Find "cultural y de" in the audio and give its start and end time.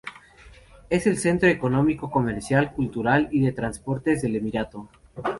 2.73-3.51